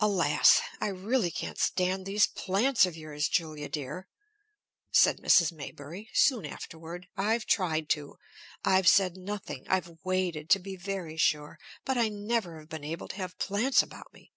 Alas! 0.00 0.60
"I 0.80 0.88
really 0.88 1.30
can't 1.30 1.56
stand 1.56 2.04
these 2.04 2.26
plants 2.26 2.84
of 2.84 2.96
yours, 2.96 3.28
Julia, 3.28 3.68
dear," 3.68 4.08
said 4.90 5.18
Mrs. 5.20 5.52
Maybury, 5.52 6.10
soon 6.14 6.44
afterward. 6.44 7.06
"I've 7.16 7.46
tried 7.46 7.88
to. 7.90 8.16
I've 8.64 8.88
said 8.88 9.16
nothing. 9.16 9.64
I've 9.68 9.98
waited, 10.02 10.50
to 10.50 10.58
be 10.58 10.74
very 10.74 11.16
sure. 11.16 11.60
But 11.84 11.96
I 11.96 12.08
never 12.08 12.58
have 12.58 12.70
been 12.70 12.82
able 12.82 13.06
to 13.06 13.16
have 13.18 13.38
plants 13.38 13.84
about 13.84 14.12
me. 14.12 14.30